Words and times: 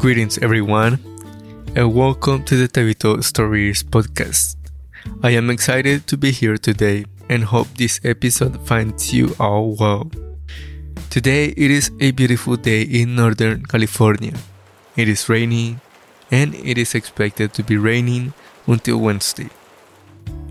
Greetings, 0.00 0.38
everyone, 0.38 0.98
and 1.76 1.94
welcome 1.94 2.42
to 2.44 2.56
the 2.56 2.66
Tavito 2.66 3.22
Stories 3.22 3.82
podcast. 3.82 4.56
I 5.22 5.32
am 5.32 5.50
excited 5.50 6.06
to 6.06 6.16
be 6.16 6.30
here 6.30 6.56
today 6.56 7.04
and 7.28 7.44
hope 7.44 7.68
this 7.76 8.00
episode 8.02 8.66
finds 8.66 9.12
you 9.12 9.36
all 9.38 9.76
well. 9.78 10.10
Today 11.10 11.48
it 11.54 11.70
is 11.70 11.90
a 12.00 12.12
beautiful 12.12 12.56
day 12.56 12.80
in 12.80 13.14
Northern 13.14 13.66
California. 13.66 14.32
It 14.96 15.06
is 15.06 15.28
raining 15.28 15.82
and 16.30 16.54
it 16.54 16.78
is 16.78 16.94
expected 16.94 17.52
to 17.52 17.62
be 17.62 17.76
raining 17.76 18.32
until 18.66 18.96
Wednesday. 19.00 19.50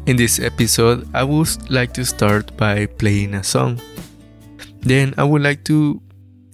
In 0.06 0.16
this 0.16 0.38
episode, 0.38 1.10
I 1.12 1.24
would 1.24 1.72
like 1.72 1.96
to 1.96 2.06
start 2.06 2.56
by 2.56 2.86
playing 2.86 3.34
a 3.34 3.44
song. 3.44 3.82
Then 4.82 5.16
I 5.18 5.24
would 5.24 5.42
like 5.42 5.64
to 5.64 6.00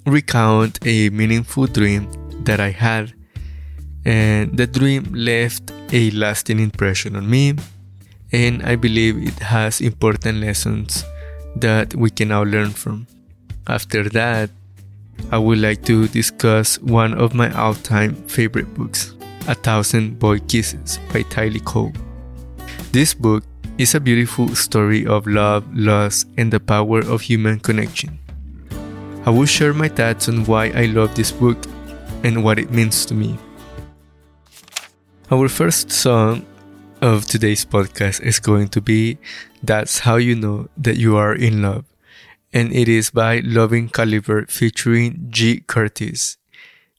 recount 0.05 0.79
a 0.85 1.09
meaningful 1.09 1.67
dream 1.67 2.07
that 2.45 2.59
I 2.59 2.71
had, 2.71 3.13
and 4.05 4.57
the 4.57 4.67
dream 4.67 5.11
left 5.13 5.71
a 5.91 6.11
lasting 6.11 6.59
impression 6.59 7.15
on 7.15 7.29
me, 7.29 7.55
and 8.31 8.63
I 8.63 8.75
believe 8.75 9.17
it 9.17 9.39
has 9.39 9.81
important 9.81 10.39
lessons 10.39 11.03
that 11.55 11.95
we 11.95 12.09
can 12.09 12.29
now 12.29 12.43
learn 12.43 12.71
from. 12.71 13.07
After 13.67 14.09
that, 14.09 14.49
I 15.31 15.37
would 15.37 15.59
like 15.59 15.83
to 15.85 16.07
discuss 16.07 16.77
one 16.79 17.13
of 17.13 17.33
my 17.33 17.51
all 17.53 17.73
time 17.73 18.15
favorite 18.27 18.73
books, 18.73 19.15
A 19.47 19.55
Thousand 19.55 20.19
Boy 20.19 20.39
Kisses 20.39 20.99
by 21.11 21.23
Tillie 21.23 21.61
Cole. 21.61 21.93
This 22.91 23.13
book 23.13 23.43
is 23.77 23.95
a 23.95 23.99
beautiful 23.99 24.55
story 24.55 25.05
of 25.05 25.27
love, 25.27 25.65
loss, 25.73 26.25
and 26.37 26.51
the 26.51 26.59
power 26.59 26.99
of 26.99 27.21
human 27.21 27.59
connection. 27.59 28.19
I 29.25 29.31
will 29.31 29.45
share 29.45 29.73
my 29.73 29.87
thoughts 29.87 30.29
on 30.29 30.45
why 30.45 30.69
I 30.75 30.85
love 30.85 31.15
this 31.15 31.31
book 31.31 31.57
and 32.25 32.43
what 32.43 32.57
it 32.57 32.71
means 32.71 33.05
to 33.05 33.13
me. 33.13 33.37
Our 35.29 35.47
first 35.47 35.91
song 35.91 36.43
of 36.99 37.25
today's 37.27 37.63
podcast 37.65 38.19
is 38.25 38.39
going 38.39 38.69
to 38.69 38.81
be 38.81 39.19
That's 39.61 39.99
How 39.99 40.15
You 40.15 40.33
Know 40.33 40.67
That 40.75 40.97
You 40.97 41.17
Are 41.17 41.35
in 41.35 41.61
Love, 41.61 41.85
and 42.51 42.73
it 42.73 42.89
is 42.89 43.11
by 43.11 43.45
Loving 43.45 43.89
Caliber 43.89 44.47
featuring 44.47 45.27
G. 45.29 45.61
Curtis, 45.67 46.37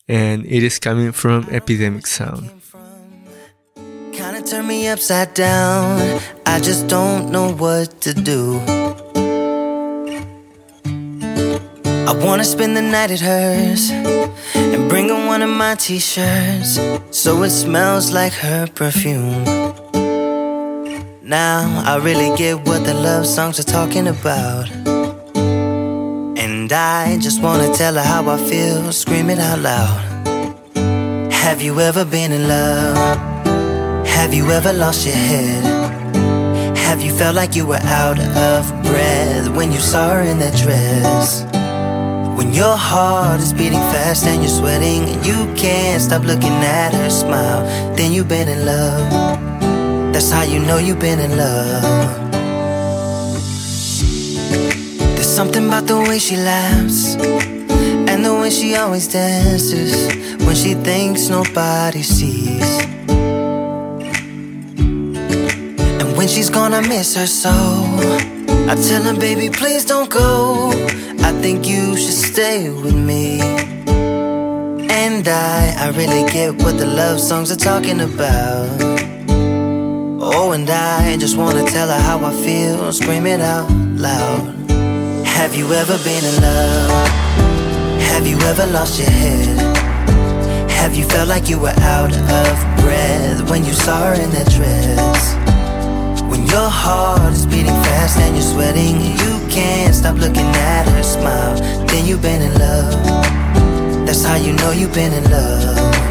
and 0.07 0.47
it 0.47 0.63
is 0.63 0.79
coming 0.79 1.11
from 1.11 1.49
Epidemic 1.51 2.07
Sound. 2.07 2.55
Kinda 4.15 4.43
turn 4.47 4.67
me 4.69 4.87
upside 4.87 5.35
down. 5.35 6.23
I 6.47 6.61
just 6.61 6.87
don't 6.87 7.35
know 7.35 7.51
what 7.51 8.01
to 8.03 8.15
do. 8.15 8.63
I 12.07 12.15
wanna 12.15 12.45
spend 12.45 12.77
the 12.77 12.83
night 12.83 13.11
at 13.11 13.21
hers 13.21 13.91
one 15.37 15.51
of 15.51 15.55
my 15.55 15.75
t 15.75 15.99
shirts 15.99 16.81
so 17.11 17.43
it 17.43 17.51
smells 17.51 18.11
like 18.11 18.33
her 18.33 18.67
perfume. 18.75 19.45
Now 21.23 21.61
I 21.85 21.99
really 21.99 22.35
get 22.39 22.57
what 22.67 22.87
the 22.87 22.95
love 22.95 23.27
songs 23.27 23.61
are 23.61 23.71
talking 23.79 24.09
about. 24.09 24.71
And 26.45 26.73
I 26.73 27.19
just 27.19 27.43
wanna 27.43 27.71
tell 27.75 27.97
her 27.97 28.07
how 28.15 28.27
I 28.31 28.39
feel, 28.49 28.91
scream 28.93 29.29
it 29.29 29.39
out 29.39 29.59
loud. 29.59 30.01
Have 31.31 31.61
you 31.61 31.81
ever 31.81 32.07
been 32.07 32.33
in 32.33 32.49
love? 32.49 32.97
Have 34.07 34.33
you 34.33 34.51
ever 34.51 34.73
lost 34.73 35.05
your 35.05 35.17
head? 35.17 35.65
Have 36.79 37.03
you 37.03 37.13
felt 37.13 37.37
like 37.37 37.55
you 37.55 37.67
were 37.67 37.85
out 38.01 38.19
of 38.49 38.63
breath 38.89 39.51
when 39.55 39.71
you 39.71 39.81
saw 39.81 40.15
her 40.15 40.23
in 40.23 40.39
that 40.39 40.57
dress? 40.57 41.56
When 42.37 42.53
your 42.53 42.77
heart 42.77 43.41
is 43.41 43.55
beating 43.55 43.81
fast 43.95 44.27
and 44.27 44.43
you're 44.43 44.51
sweating 44.51 45.09
and 45.09 45.25
you 45.25 45.51
can't 45.55 46.03
stop 46.03 46.23
looking 46.23 46.53
at 46.53 46.93
her 46.93 47.09
smile, 47.09 47.65
then 47.97 48.13
you've 48.13 48.29
been 48.29 48.47
in 48.47 48.67
love. 48.67 50.13
That's 50.13 50.31
how 50.31 50.43
you 50.43 50.59
know 50.59 50.77
you've 50.77 50.99
been 50.99 51.19
in 51.19 51.35
love. 51.39 51.83
There's 55.15 55.35
something 55.35 55.67
about 55.67 55.87
the 55.87 55.99
way 55.99 56.19
she 56.19 56.37
laughs 56.37 57.17
and 57.17 58.23
the 58.23 58.35
way 58.35 58.51
she 58.51 58.77
always 58.77 59.09
dances 59.09 60.15
when 60.45 60.55
she 60.55 60.75
thinks 60.75 61.31
nobody 61.31 62.03
sees. 62.03 62.85
And 66.01 66.17
when 66.19 66.29
she's 66.29 66.51
gonna 66.51 66.83
miss 66.83 67.17
her 67.17 67.27
so, 67.27 67.51
I 68.69 68.75
tell 68.75 69.03
her, 69.05 69.15
baby, 69.19 69.49
please 69.49 69.87
don't 69.87 70.11
go. 70.11 70.73
I 71.27 71.33
think 71.43 71.67
you 71.67 71.97
should 71.97 72.21
stay 72.35 72.71
with 72.71 72.95
me. 72.95 73.41
And 75.03 75.27
I, 75.27 75.75
I 75.77 75.89
really 75.97 76.23
get 76.31 76.55
what 76.63 76.79
the 76.79 76.87
love 76.87 77.19
songs 77.19 77.51
are 77.51 77.63
talking 77.71 78.01
about. 78.01 78.69
Oh, 80.21 80.53
and 80.53 80.71
I 80.71 81.17
just 81.17 81.37
wanna 81.37 81.65
tell 81.65 81.89
her 81.89 82.01
how 82.01 82.25
I 82.25 82.33
feel, 82.45 82.93
scream 82.93 83.27
it 83.27 83.41
out 83.41 83.69
loud. 84.07 84.55
Have 85.27 85.57
you 85.57 85.67
ever 85.73 85.99
been 86.05 86.25
in 86.25 86.37
love? 86.41 87.09
Have 88.13 88.25
you 88.25 88.39
ever 88.51 88.67
lost 88.67 89.01
your 89.01 89.11
head? 89.11 89.77
Have 90.71 90.95
you 90.95 91.05
felt 91.07 91.29
like 91.29 91.49
you 91.49 91.59
were 91.59 91.77
out 91.97 92.15
of 92.17 92.83
breath 92.85 93.51
when 93.51 93.65
you 93.65 93.73
saw 93.73 93.99
her 94.07 94.15
in 94.15 94.31
that 94.31 94.49
dress? 94.53 95.46
Your 96.57 96.71
heart 96.71 97.35
is 97.35 97.45
beating 97.45 97.67
fast 97.85 98.17
and 98.17 98.35
you're 98.35 98.43
sweating 98.43 98.97
you 99.03 99.47
can't 99.51 99.95
stop 99.95 100.17
looking 100.17 100.47
at 100.57 100.89
her 100.89 101.03
smile, 101.03 101.55
then 101.85 102.07
you've 102.07 102.23
been 102.23 102.41
in 102.41 102.55
love. 102.59 104.07
That's 104.07 104.25
how 104.25 104.37
you 104.37 104.55
know 104.55 104.71
you've 104.71 104.95
been 104.95 105.13
in 105.13 105.31
love. 105.31 106.06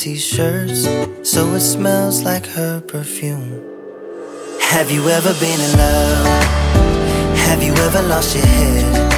T 0.00 0.16
shirts 0.16 0.88
so 1.22 1.52
it 1.52 1.60
smells 1.60 2.22
like 2.22 2.46
her 2.46 2.80
perfume. 2.80 3.52
Have 4.58 4.90
you 4.90 5.06
ever 5.10 5.34
been 5.34 5.60
in 5.60 5.72
love? 5.76 6.26
Have 7.44 7.62
you 7.62 7.74
ever 7.74 8.00
lost 8.08 8.34
your 8.34 8.46
head? 8.46 9.12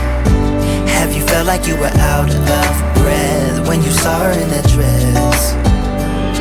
Have 0.88 1.14
you 1.14 1.22
felt 1.22 1.46
like 1.46 1.68
you 1.68 1.76
were 1.76 1.94
out 2.10 2.28
of 2.34 2.44
breath 2.98 3.68
when 3.68 3.80
you 3.80 3.92
saw 3.92 4.24
her 4.24 4.32
in 4.32 4.48
that 4.54 4.66
dress? 4.74 5.54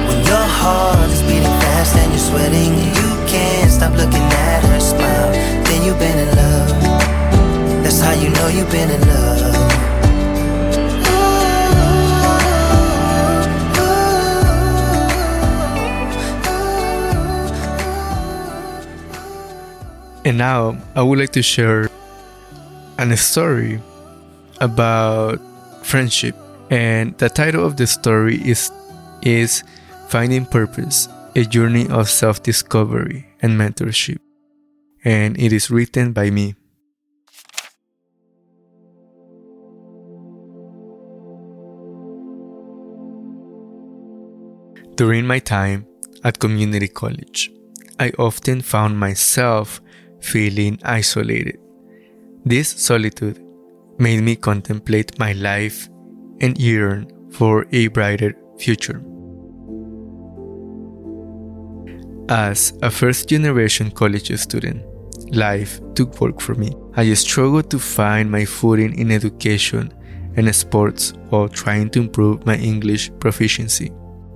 When 0.08 0.26
your 0.26 0.48
heart 0.60 1.08
is 1.12 1.22
beating 1.22 1.58
fast 1.62 1.96
and 1.98 2.10
you're 2.10 2.28
sweating 2.32 2.74
you 2.98 3.10
can't 3.30 3.70
stop 3.70 3.94
looking 3.94 4.26
at 4.50 4.64
her 4.64 4.80
smile, 4.80 5.32
then 5.66 5.86
you've 5.86 6.00
been 6.00 6.18
in 6.18 6.30
love. 6.36 7.84
That's 7.84 8.02
how 8.02 8.14
you 8.14 8.30
know 8.30 8.48
you've 8.48 8.72
been 8.72 8.90
in 8.90 9.02
love. 9.08 9.91
And 20.32 20.38
now 20.38 20.78
I 20.96 21.02
would 21.04 21.20
like 21.20 21.34
to 21.34 21.42
share 21.42 21.90
an 22.98 23.14
story 23.18 23.82
about 24.62 25.42
friendship. 25.84 26.38
And 26.70 27.18
the 27.18 27.28
title 27.28 27.66
of 27.66 27.76
the 27.76 27.86
story 27.86 28.40
is 28.40 28.72
is 29.24 29.62
Finding 30.08 30.46
Purpose: 30.46 31.10
A 31.36 31.44
Journey 31.44 31.86
of 31.90 32.10
Self-Discovery 32.10 33.28
and 33.42 33.60
Mentorship. 33.60 34.20
And 35.04 35.38
it 35.38 35.52
is 35.52 35.70
written 35.70 36.14
by 36.14 36.32
me. 36.32 36.56
During 44.96 45.28
my 45.28 45.40
time 45.40 45.86
at 46.24 46.40
community 46.40 46.88
college, 46.88 47.52
I 48.00 48.14
often 48.18 48.62
found 48.62 48.98
myself 48.98 49.82
feeling 50.22 50.80
isolated. 50.84 51.60
This 52.46 52.70
solitude 52.70 53.44
made 54.00 54.22
me 54.22 54.36
contemplate 54.36 55.18
my 55.20 55.34
life 55.34 55.90
and 56.40 56.58
yearn 56.58 57.08
for 57.32 57.66
a 57.72 57.88
brighter 57.88 58.34
future. 58.58 59.02
As 62.30 62.74
a 62.82 62.90
first 62.90 63.28
generation 63.28 63.92
college 63.92 64.32
student, 64.40 64.84
life 65.36 65.80
took 65.96 66.20
work 66.22 66.40
for 66.40 66.56
me. 66.56 66.74
I 66.96 67.14
struggled 67.14 67.70
to 67.72 67.80
find 67.80 68.32
my 68.32 68.46
footing 68.46 68.98
in 68.98 69.12
education 69.12 69.94
and 70.36 70.56
sports 70.56 71.14
while 71.30 71.50
trying 71.50 71.90
to 71.92 72.00
improve 72.00 72.46
my 72.46 72.56
English 72.58 73.12
proficiency. 73.20 73.92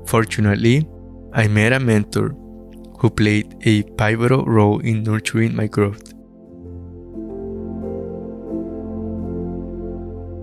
Fortunately, 0.06 0.88
I 1.34 1.48
met 1.48 1.74
a 1.74 1.80
mentor 1.80 2.36
who 3.00 3.09
played 3.09 3.56
a 3.65 3.83
pivotal 3.83 4.45
role 4.45 4.80
in 4.80 5.03
nurturing 5.03 5.56
my 5.56 5.68
growth. 5.68 6.13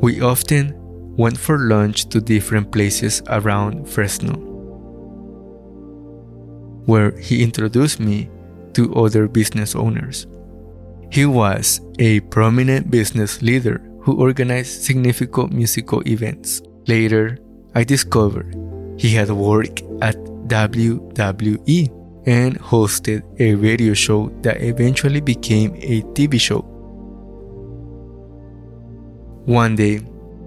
We 0.02 0.20
often 0.20 0.74
went 1.16 1.38
for 1.38 1.58
lunch 1.58 2.08
to 2.08 2.20
different 2.20 2.72
places 2.72 3.22
around 3.28 3.88
Fresno, 3.88 4.34
where 6.86 7.16
he 7.18 7.42
introduced 7.42 8.00
me 8.00 8.28
to 8.74 8.94
other 8.94 9.28
business 9.28 9.76
owners. 9.76 10.26
He 11.10 11.26
was 11.26 11.80
a 11.98 12.20
prominent 12.20 12.90
business 12.90 13.42
leader 13.42 13.80
who 14.00 14.18
organized 14.18 14.82
significant 14.82 15.52
musical 15.52 16.02
events. 16.08 16.62
Later, 16.88 17.38
I 17.74 17.84
discovered 17.84 18.56
he 18.98 19.14
had 19.14 19.30
worked 19.30 19.82
at 20.00 20.16
WWE 20.48 22.01
and 22.26 22.58
hosted 22.60 23.22
a 23.40 23.54
radio 23.54 23.94
show 23.94 24.28
that 24.42 24.62
eventually 24.62 25.20
became 25.20 25.74
a 25.76 26.02
TV 26.14 26.40
show. 26.40 26.60
One 29.46 29.74
day, 29.74 29.98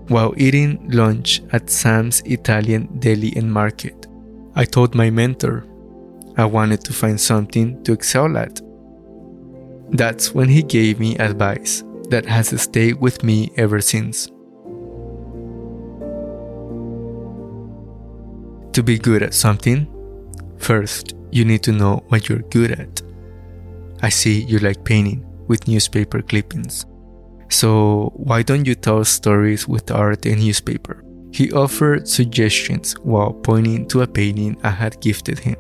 while 0.08 0.34
eating 0.38 0.90
lunch 0.90 1.42
at 1.52 1.70
Sam's 1.70 2.22
Italian 2.22 3.00
Deli 3.00 3.34
and 3.36 3.52
Market, 3.52 4.08
I 4.56 4.64
told 4.64 4.96
my 4.96 5.10
mentor 5.10 5.66
I 6.38 6.46
wanted 6.46 6.84
to 6.86 6.94
find 6.94 7.20
something 7.20 7.84
to 7.84 7.94
excel 7.94 8.38
at. 8.38 8.62
That's 9.92 10.34
when 10.34 10.50
he 10.50 10.64
gave 10.64 11.00
me 11.00 11.18
advice 11.18 11.84
that 12.10 12.26
has 12.26 12.50
stayed 12.62 13.02
with 13.02 13.24
me 13.24 13.52
ever 13.58 13.82
since. 13.82 14.28
To 18.74 18.84
be 18.84 19.00
good 19.00 19.24
at 19.24 19.34
something, 19.34 19.88
first 20.58 21.15
you 21.36 21.44
need 21.44 21.62
to 21.64 21.74
know 21.74 22.02
what 22.08 22.30
you're 22.30 22.48
good 22.50 22.72
at. 22.72 23.02
I 24.02 24.08
see 24.08 24.44
you 24.44 24.60
like 24.60 24.86
painting 24.86 25.26
with 25.48 25.68
newspaper 25.68 26.22
clippings. 26.22 26.86
So 27.50 28.14
why 28.16 28.42
don't 28.42 28.66
you 28.66 28.74
tell 28.74 29.04
stories 29.04 29.68
with 29.68 29.92
art 29.92 30.26
and 30.26 30.40
newspaper? 30.40 31.04
He 31.32 31.52
offered 31.52 32.08
suggestions 32.08 32.94
while 33.00 33.34
pointing 33.34 33.86
to 33.90 34.02
a 34.02 34.08
painting 34.08 34.58
I 34.64 34.70
had 34.70 35.02
gifted 35.02 35.40
him. 35.40 35.58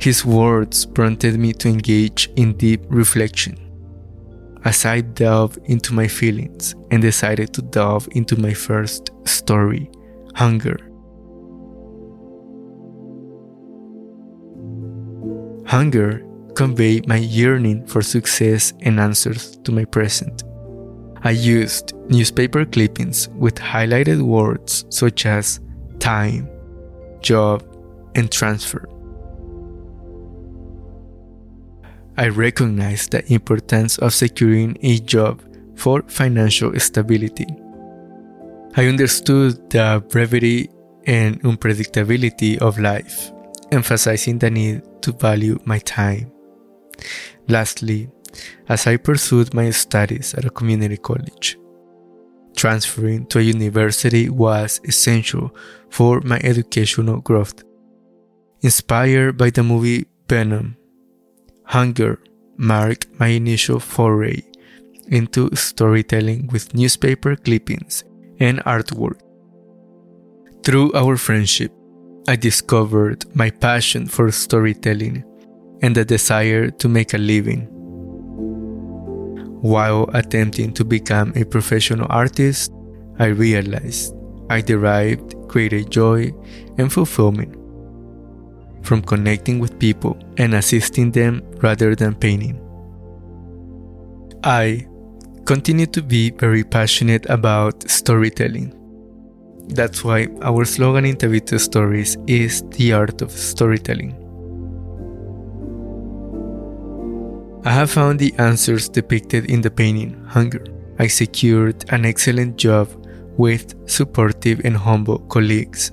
His 0.00 0.24
words 0.24 0.84
prompted 0.84 1.38
me 1.38 1.52
to 1.54 1.68
engage 1.68 2.28
in 2.34 2.56
deep 2.56 2.82
reflection. 2.88 3.56
As 4.64 4.84
I 4.84 5.00
delved 5.00 5.58
into 5.66 5.94
my 5.94 6.08
feelings 6.08 6.74
and 6.90 7.00
decided 7.00 7.54
to 7.54 7.62
delve 7.62 8.08
into 8.12 8.36
my 8.36 8.52
first 8.52 9.10
story, 9.24 9.88
Hunger. 10.34 10.85
Hunger 15.66 16.24
conveyed 16.54 17.08
my 17.08 17.16
yearning 17.16 17.84
for 17.86 18.00
success 18.00 18.72
and 18.80 19.00
answers 19.00 19.56
to 19.64 19.72
my 19.72 19.84
present. 19.84 20.44
I 21.22 21.30
used 21.30 21.92
newspaper 22.08 22.64
clippings 22.64 23.28
with 23.30 23.56
highlighted 23.56 24.22
words 24.22 24.84
such 24.90 25.26
as 25.26 25.58
time, 25.98 26.48
job, 27.20 27.64
and 28.14 28.30
transfer. 28.30 28.88
I 32.16 32.28
recognized 32.28 33.10
the 33.10 33.30
importance 33.32 33.98
of 33.98 34.14
securing 34.14 34.78
a 34.82 35.00
job 35.00 35.42
for 35.74 36.02
financial 36.06 36.78
stability. 36.78 37.46
I 38.76 38.86
understood 38.86 39.68
the 39.70 40.02
brevity 40.08 40.70
and 41.06 41.42
unpredictability 41.42 42.58
of 42.58 42.78
life, 42.78 43.32
emphasizing 43.72 44.38
the 44.38 44.50
need 44.50 44.82
to 45.06 45.12
value 45.12 45.56
my 45.64 45.78
time. 45.78 46.32
Lastly, 47.48 48.10
as 48.68 48.86
I 48.86 48.96
pursued 48.96 49.54
my 49.54 49.70
studies 49.70 50.34
at 50.34 50.44
a 50.44 50.50
community 50.50 50.96
college, 50.96 51.56
transferring 52.56 53.26
to 53.26 53.38
a 53.38 53.42
university 53.42 54.28
was 54.28 54.80
essential 54.84 55.54
for 55.90 56.20
my 56.22 56.40
educational 56.42 57.20
growth. 57.20 57.62
Inspired 58.62 59.38
by 59.38 59.50
the 59.50 59.62
movie 59.62 60.06
Venom, 60.28 60.76
Hunger 61.64 62.18
marked 62.56 63.06
my 63.20 63.28
initial 63.28 63.78
foray 63.78 64.42
into 65.08 65.54
storytelling 65.54 66.48
with 66.52 66.74
newspaper 66.74 67.36
clippings 67.36 68.02
and 68.40 68.58
artwork. 68.64 69.20
Through 70.64 70.94
our 70.94 71.16
friendship, 71.16 71.72
I 72.28 72.34
discovered 72.34 73.24
my 73.36 73.50
passion 73.50 74.06
for 74.08 74.32
storytelling 74.32 75.24
and 75.80 75.94
the 75.94 76.04
desire 76.04 76.70
to 76.70 76.88
make 76.88 77.14
a 77.14 77.18
living. 77.18 77.68
While 79.62 80.10
attempting 80.12 80.72
to 80.74 80.84
become 80.84 81.32
a 81.36 81.44
professional 81.44 82.06
artist, 82.10 82.72
I 83.20 83.26
realized 83.26 84.12
I 84.50 84.60
derived 84.60 85.34
greater 85.46 85.82
joy 85.82 86.32
and 86.78 86.92
fulfillment 86.92 87.54
from 88.82 89.02
connecting 89.02 89.58
with 89.58 89.78
people 89.78 90.18
and 90.36 90.54
assisting 90.54 91.12
them 91.12 91.42
rather 91.62 91.94
than 91.94 92.14
painting. 92.14 92.60
I 94.42 94.86
continue 95.44 95.86
to 95.86 96.02
be 96.02 96.30
very 96.30 96.64
passionate 96.64 97.26
about 97.30 97.88
storytelling. 97.88 98.75
That's 99.68 100.04
why 100.04 100.28
our 100.42 100.64
slogan 100.64 101.04
in 101.04 101.16
Tavito 101.16 101.58
Stories 101.58 102.16
is 102.26 102.62
the 102.70 102.92
art 102.92 103.20
of 103.20 103.30
storytelling. 103.32 104.14
I 107.64 107.70
have 107.70 107.90
found 107.90 108.20
the 108.20 108.32
answers 108.38 108.88
depicted 108.88 109.50
in 109.50 109.60
the 109.60 109.70
painting 109.70 110.24
Hunger. 110.28 110.64
I 111.00 111.08
secured 111.08 111.84
an 111.90 112.06
excellent 112.06 112.56
job 112.56 112.88
with 113.36 113.74
supportive 113.90 114.60
and 114.64 114.76
humble 114.76 115.18
colleagues. 115.18 115.90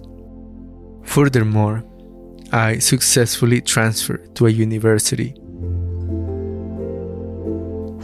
Furthermore, 1.04 1.84
I 2.52 2.78
successfully 2.78 3.60
transferred 3.60 4.36
to 4.36 4.46
a 4.46 4.52
university 4.52 5.32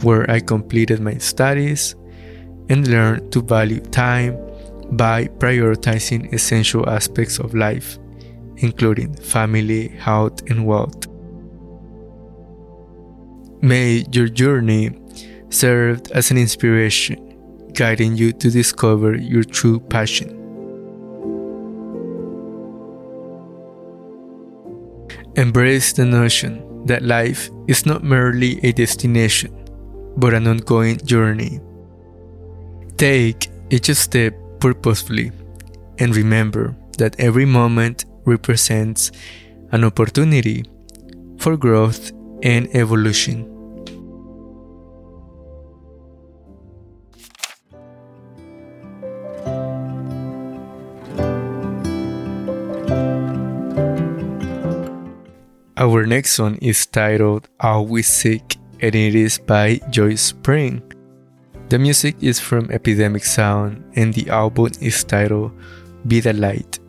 where 0.02 0.28
I 0.28 0.40
completed 0.40 1.00
my 1.00 1.14
studies 1.18 1.94
and 2.68 2.88
learned 2.88 3.30
to 3.32 3.40
value 3.40 3.80
time 3.80 4.36
by 4.92 5.26
prioritizing 5.38 6.32
essential 6.32 6.88
aspects 6.88 7.38
of 7.38 7.54
life, 7.54 7.98
including 8.56 9.14
family, 9.14 9.88
health, 9.88 10.42
and 10.50 10.66
wealth. 10.66 11.06
May 13.62 14.04
your 14.10 14.28
journey 14.28 14.90
serve 15.50 16.02
as 16.12 16.30
an 16.30 16.38
inspiration, 16.38 17.70
guiding 17.74 18.16
you 18.16 18.32
to 18.32 18.50
discover 18.50 19.16
your 19.16 19.44
true 19.44 19.80
passion. 19.80 20.36
Embrace 25.36 25.92
the 25.92 26.04
notion 26.04 26.84
that 26.86 27.02
life 27.02 27.50
is 27.68 27.86
not 27.86 28.02
merely 28.02 28.58
a 28.64 28.72
destination, 28.72 29.52
but 30.16 30.34
an 30.34 30.46
ongoing 30.46 30.98
journey. 31.04 31.60
Take 32.96 33.48
each 33.70 33.90
step 33.94 34.34
purposefully 34.60 35.32
and 35.98 36.14
remember 36.14 36.76
that 36.98 37.18
every 37.18 37.46
moment 37.46 38.04
represents 38.24 39.10
an 39.72 39.84
opportunity 39.84 40.64
for 41.38 41.56
growth 41.56 42.12
and 42.42 42.68
evolution. 42.74 43.46
Our 55.76 56.04
next 56.04 56.32
song 56.32 56.56
is 56.60 56.84
titled 56.84 57.48
Always 57.58 58.06
Sick 58.06 58.56
and 58.80 58.94
it 58.94 59.14
is 59.14 59.38
by 59.38 59.80
Joyce 59.88 60.20
Spring. 60.20 60.89
The 61.70 61.78
music 61.78 62.16
is 62.20 62.40
from 62.40 62.68
Epidemic 62.72 63.24
Sound 63.24 63.84
and 63.94 64.12
the 64.12 64.28
album 64.28 64.72
is 64.80 65.04
titled 65.04 65.52
Be 66.04 66.18
the 66.18 66.32
Light. 66.32 66.79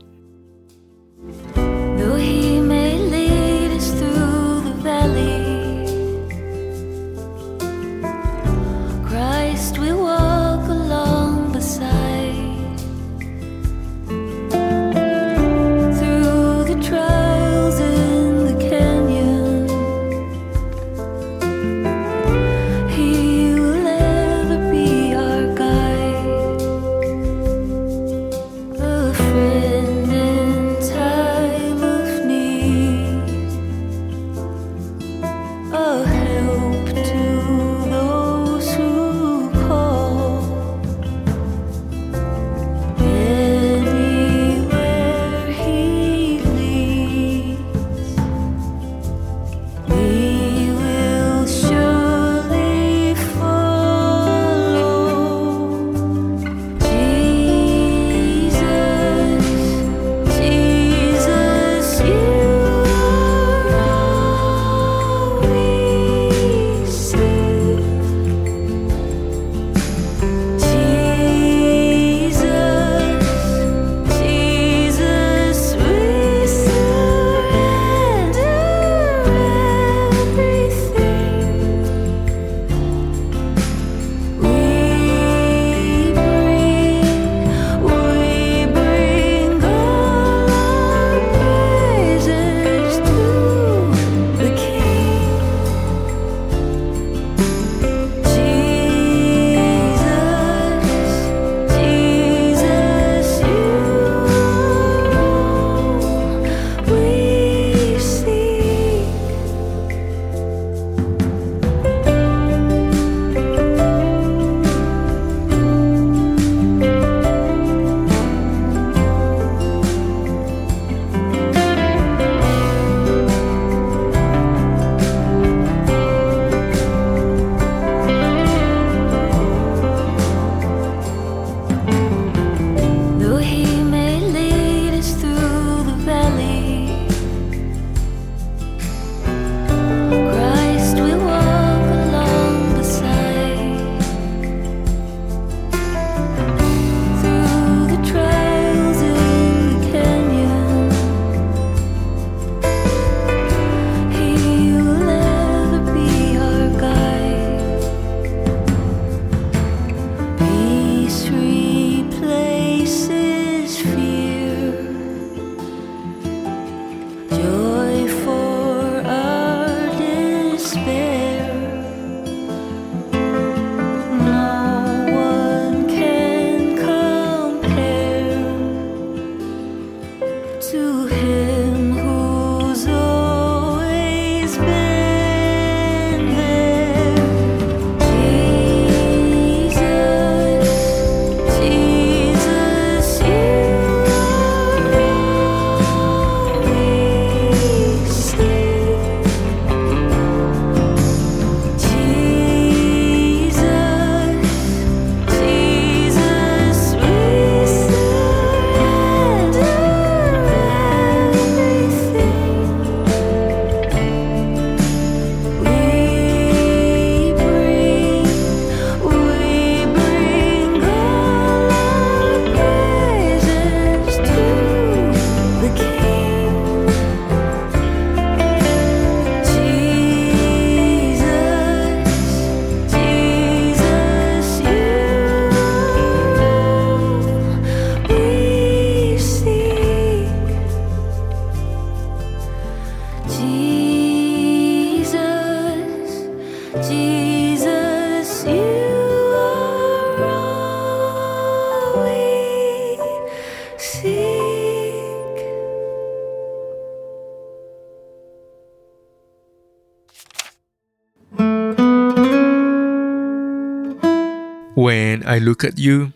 When 265.12 265.28
I 265.28 265.40
look 265.40 265.66
at 265.66 265.78
you, 265.78 266.14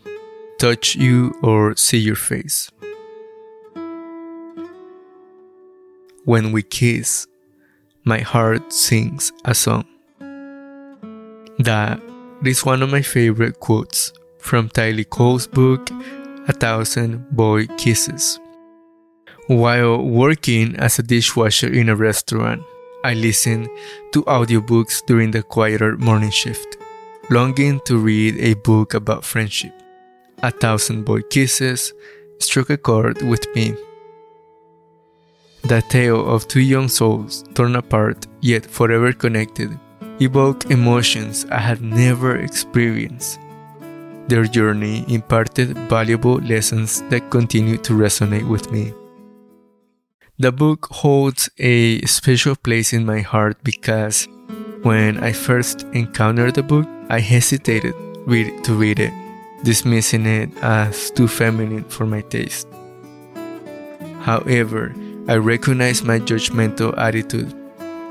touch 0.58 0.96
you, 0.96 1.34
or 1.42 1.76
see 1.76 1.98
your 1.98 2.16
face. 2.16 2.70
When 6.24 6.50
we 6.50 6.62
kiss, 6.62 7.26
my 8.04 8.20
heart 8.20 8.72
sings 8.72 9.32
a 9.44 9.54
song. 9.54 9.84
That 11.58 12.00
is 12.42 12.64
one 12.64 12.80
of 12.80 12.90
my 12.90 13.02
favorite 13.02 13.60
quotes 13.60 14.14
from 14.38 14.70
Tillie 14.70 15.04
Cole's 15.04 15.46
book, 15.46 15.90
A 16.48 16.54
Thousand 16.54 17.28
Boy 17.36 17.66
Kisses. 17.76 18.40
While 19.46 20.02
working 20.02 20.74
as 20.76 20.98
a 20.98 21.02
dishwasher 21.02 21.70
in 21.70 21.90
a 21.90 21.96
restaurant, 21.96 22.62
I 23.04 23.12
listened 23.12 23.68
to 24.12 24.24
audiobooks 24.24 25.04
during 25.04 25.32
the 25.32 25.42
quieter 25.42 25.98
morning 25.98 26.30
shift, 26.30 26.78
longing 27.30 27.80
to 27.86 27.98
read 27.98 28.36
a 28.38 28.54
book 28.54 28.94
about 28.94 29.24
friendship. 29.24 29.72
A 30.42 30.50
Thousand 30.50 31.04
Boy 31.04 31.22
Kisses 31.22 31.92
struck 32.38 32.70
a 32.70 32.76
chord 32.76 33.22
with 33.22 33.46
me. 33.54 33.74
The 35.62 35.82
tale 35.88 36.28
of 36.28 36.46
two 36.46 36.60
young 36.60 36.88
souls 36.88 37.42
torn 37.54 37.74
apart 37.74 38.26
yet 38.40 38.64
forever 38.64 39.12
connected 39.12 39.76
evoked 40.20 40.70
emotions 40.70 41.44
I 41.50 41.58
had 41.58 41.82
never 41.82 42.36
experienced. 42.36 43.38
Their 44.28 44.44
journey 44.44 45.04
imparted 45.08 45.76
valuable 45.88 46.36
lessons 46.36 47.02
that 47.10 47.30
continue 47.30 47.76
to 47.78 47.92
resonate 47.92 48.48
with 48.48 48.72
me. 48.72 48.94
The 50.38 50.52
book 50.52 50.88
holds 50.90 51.50
a 51.58 52.00
special 52.02 52.56
place 52.56 52.92
in 52.92 53.04
my 53.04 53.20
heart 53.20 53.62
because 53.62 54.28
when 54.82 55.18
I 55.18 55.32
first 55.32 55.82
encountered 55.92 56.54
the 56.54 56.62
book, 56.62 56.86
I 57.08 57.20
hesitated 57.20 57.94
read, 58.26 58.64
to 58.64 58.74
read 58.74 58.98
it, 58.98 59.12
dismissing 59.62 60.26
it 60.26 60.50
as 60.62 61.10
too 61.10 61.28
feminine 61.28 61.84
for 61.84 62.06
my 62.06 62.20
taste. 62.22 62.68
However, 64.20 64.94
I 65.28 65.36
recognized 65.36 66.04
my 66.04 66.18
judgmental 66.18 66.96
attitude 66.98 67.54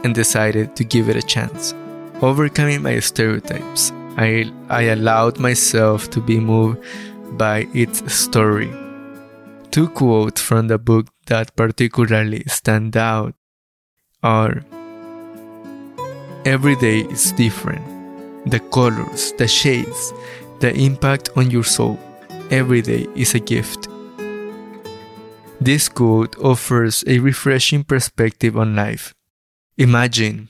and 0.03 0.15
decided 0.15 0.75
to 0.75 0.83
give 0.83 1.09
it 1.09 1.15
a 1.15 1.21
chance. 1.21 1.73
Overcoming 2.21 2.81
my 2.81 2.99
stereotypes, 2.99 3.91
I, 4.17 4.51
I 4.69 4.83
allowed 4.83 5.39
myself 5.39 6.09
to 6.11 6.21
be 6.21 6.39
moved 6.39 6.81
by 7.37 7.67
its 7.73 8.13
story. 8.13 8.71
Two 9.71 9.89
quotes 9.89 10.41
from 10.41 10.67
the 10.67 10.77
book 10.77 11.07
that 11.25 11.55
particularly 11.55 12.43
stand 12.47 12.95
out 12.95 13.35
are 14.23 14.63
Every 16.45 16.75
day 16.75 16.99
is 16.99 17.31
different. 17.31 17.83
The 18.45 18.59
colors, 18.59 19.33
the 19.39 19.47
shades, 19.47 20.13
the 20.59 20.71
impact 20.75 21.29
on 21.35 21.49
your 21.49 21.63
soul. 21.63 21.99
Every 22.51 22.83
day 22.83 23.07
is 23.15 23.33
a 23.33 23.39
gift. 23.39 23.87
This 25.59 25.89
quote 25.89 26.37
offers 26.37 27.03
a 27.07 27.17
refreshing 27.17 27.83
perspective 27.83 28.55
on 28.57 28.75
life. 28.75 29.15
Imagine 29.79 30.47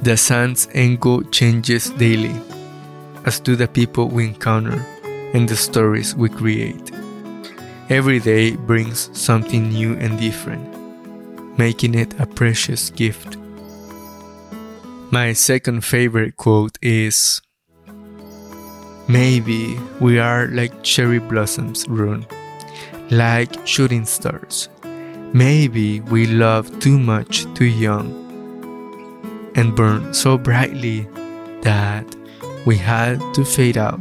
the 0.00 0.16
sun's 0.16 0.66
angle 0.72 1.22
changes 1.24 1.90
daily, 1.90 2.34
as 3.26 3.40
do 3.40 3.56
the 3.56 3.68
people 3.68 4.08
we 4.08 4.24
encounter 4.24 4.86
and 5.34 5.46
the 5.46 5.56
stories 5.56 6.16
we 6.16 6.30
create. 6.30 6.90
Every 7.90 8.20
day 8.20 8.56
brings 8.56 9.10
something 9.12 9.68
new 9.68 9.92
and 9.98 10.18
different, 10.18 10.64
making 11.58 11.94
it 11.94 12.18
a 12.18 12.24
precious 12.24 12.88
gift. 12.88 13.36
My 15.12 15.34
second 15.34 15.84
favorite 15.84 16.38
quote 16.38 16.78
is 16.80 17.42
Maybe 19.08 19.78
we 20.00 20.18
are 20.18 20.46
like 20.46 20.82
cherry 20.82 21.18
blossoms, 21.18 21.86
Rune, 21.86 22.24
like 23.10 23.66
shooting 23.66 24.06
stars. 24.06 24.70
Maybe 25.34 26.00
we 26.00 26.26
love 26.26 26.80
too 26.80 26.98
much 26.98 27.44
too 27.52 27.66
young 27.66 28.08
and 29.54 29.76
burn 29.76 30.14
so 30.14 30.38
brightly 30.38 31.06
that 31.60 32.06
we 32.64 32.78
had 32.78 33.20
to 33.34 33.44
fade 33.44 33.76
out. 33.76 34.00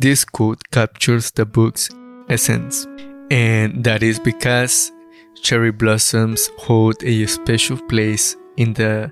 This 0.00 0.24
quote 0.24 0.68
captures 0.72 1.30
the 1.30 1.46
book's 1.46 1.88
essence, 2.28 2.84
and 3.30 3.84
that 3.84 4.02
is 4.02 4.18
because 4.18 4.90
cherry 5.34 5.72
blossoms 5.72 6.50
hold 6.58 7.02
a 7.04 7.26
special 7.26 7.76
place 7.88 8.36
in 8.56 8.74
the 8.74 9.10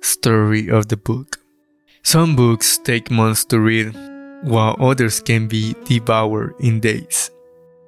story 0.00 0.68
of 0.68 0.88
the 0.88 0.96
book. 0.96 1.38
Some 2.02 2.36
books 2.36 2.78
take 2.78 3.10
months 3.10 3.44
to 3.46 3.58
read, 3.58 3.94
while 4.42 4.76
others 4.78 5.20
can 5.20 5.48
be 5.48 5.74
devoured 5.84 6.54
in 6.60 6.80
days. 6.80 7.30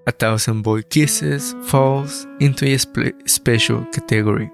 A 0.06 0.12
Thousand 0.12 0.62
Boy 0.62 0.82
Kisses 0.82 1.54
falls 1.64 2.26
into 2.40 2.64
a 2.64 2.78
spe- 2.78 3.26
special 3.26 3.84
category. 3.86 4.50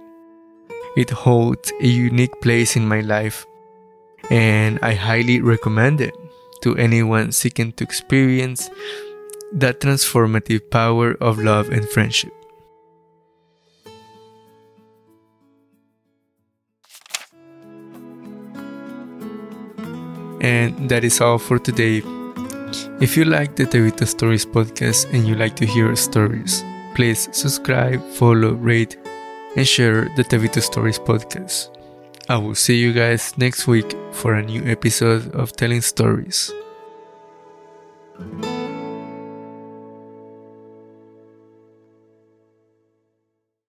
It 0.97 1.11
holds 1.11 1.73
a 1.81 1.87
unique 1.87 2.41
place 2.41 2.75
in 2.75 2.89
my 2.89 3.01
life, 3.01 3.47
and 4.31 4.79
I 4.83 4.95
highly 4.95 5.41
recommend 5.41 6.01
it 6.01 6.15
to 6.63 6.77
anyone 6.77 7.33
seeking 7.33 7.73
to 7.75 7.85
experience 7.85 8.69
that 9.53 9.81
transformative 9.81 10.71
power 10.71 11.13
of 11.21 11.39
love 11.39 11.71
and 11.71 11.89
friendship. 11.89 12.33
And 20.43 20.89
that 20.89 21.05
is 21.05 21.21
all 21.21 21.39
for 21.39 21.59
today. 21.59 22.03
If 23.01 23.17
you 23.17 23.25
like 23.25 23.55
the 23.57 23.65
Tavito 23.65 24.07
Stories 24.07 24.45
podcast 24.45 25.13
and 25.13 25.27
you 25.27 25.37
like 25.37 25.55
to 25.57 25.67
hear 25.67 25.95
stories, 25.95 26.65
please 26.95 27.29
subscribe, 27.33 28.03
follow, 28.15 28.55
rate, 28.55 28.99
and 29.57 29.67
share 29.67 30.11
the 30.17 30.25
Tavito 30.25 30.61
Stories 30.61 30.99
podcast. 30.99 31.69
I 32.29 32.39
will 32.39 32.55
see 32.55 32.77
you 32.77 32.93
guys 32.93 33.37
next 33.39 33.67
week 33.69 33.95
for 34.13 34.35
a 34.35 34.43
new 34.43 34.65
episode 34.65 35.33
of 35.35 35.53
Telling 35.53 35.81
Stories. 35.81 36.53